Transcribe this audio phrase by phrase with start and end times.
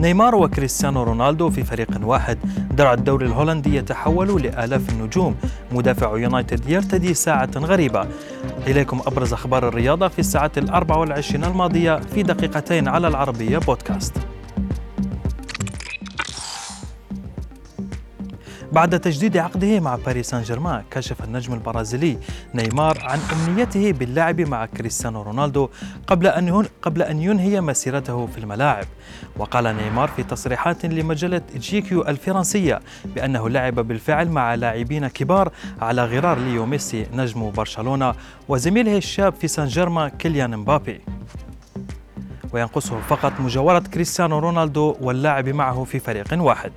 [0.00, 2.38] نيمار وكريستيانو رونالدو في فريق واحد.
[2.70, 5.36] درع الدوري الهولندي يتحول لآلاف النجوم.
[5.72, 8.06] مدافع يونايتد يرتدي ساعة غريبة.
[8.66, 14.14] إليكم أبرز أخبار الرياضة في الساعات الأربع والعشرين الماضية في دقيقتين على العربية بودكاست.
[18.72, 22.18] بعد تجديد عقده مع باريس سان جيرمان كشف النجم البرازيلي
[22.54, 25.68] نيمار عن أمنيته باللعب مع كريستيانو رونالدو
[26.06, 28.84] قبل أن قبل أن ينهي مسيرته في الملاعب.
[29.36, 36.38] وقال نيمار في تصريحات لمجلة GQ الفرنسية بأنه لعب بالفعل مع لاعبين كبار على غرار
[36.38, 38.14] ليو ميسي نجم برشلونة
[38.48, 41.00] وزميله الشاب في سان جيرمان كيليان مبابي.
[42.52, 46.72] وينقصه فقط مجاورة كريستيانو رونالدو واللعب معه في فريق واحد.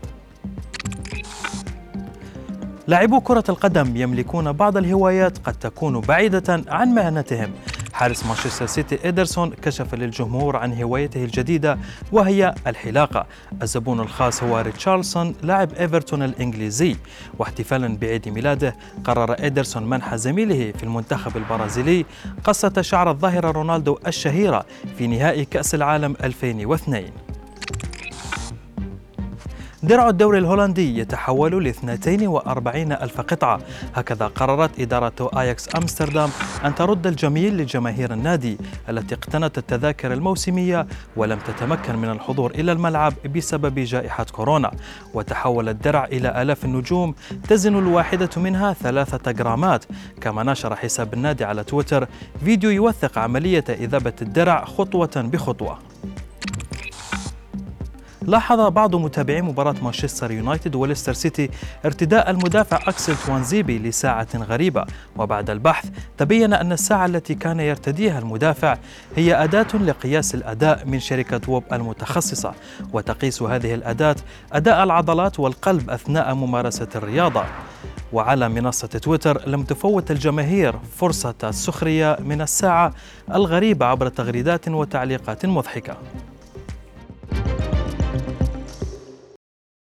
[2.88, 7.52] لاعبو كرة القدم يملكون بعض الهوايات قد تكون بعيدة عن مهنتهم.
[7.94, 11.78] حارس مانشستر سيتي إيدرسون كشف للجمهور عن هوايته الجديدة
[12.12, 13.26] وهي الحلاقة.
[13.62, 16.96] الزبون الخاص هو ريتشارلسون لاعب إيفرتون الإنجليزي.
[17.40, 22.06] واحتفالا بعيد ميلاده قرر إيدرسون منح زميله في المنتخب البرازيلي
[22.44, 24.66] قصة شعر الظاهرة رونالدو الشهيرة
[24.98, 27.06] في نهائي كأس العالم 2002
[29.84, 33.60] درع الدوري الهولندي يتحول ل 42 ألف قطعة.
[33.96, 36.30] هكذا قررت إدارة آياكس أمستردام
[36.66, 38.58] أن ترد الجميل لجماهير النادي
[38.90, 44.72] التي اقتنت التذاكر الموسمية ولم تتمكن من الحضور إلى الملعب بسبب جائحة كورونا.
[45.14, 47.16] وتحول الدرع إلى آلاف النجوم
[47.50, 49.86] تزن الواحدة منها ثلاثة جرامات.
[50.22, 52.08] كما نشر حساب النادي على تويتر
[52.46, 55.80] فيديو يوثق عملية إذابة الدرع خطوة بخطوة.
[58.28, 61.50] لاحظ بعض متابعي مباراة مانشستر يونايتد وليستر سيتي
[61.86, 64.86] ارتداء المدافع أكسل توانزيبي لساعة غريبة.
[65.18, 68.78] وبعد البحث تبين أن الساعة التي كان يرتديها المدافع
[69.16, 72.54] هي أداة لقياس الأداء من شركة ووب المتخصصة.
[72.94, 74.16] وتقيس هذه الأداة
[74.54, 77.44] أداء العضلات والقلب أثناء ممارسة الرياضة.
[78.14, 82.94] وعلى منصة تويتر لم تفوت الجماهير فرصة السخرية من الساعة
[83.34, 85.98] الغريبة عبر تغريدات وتعليقات مضحكة.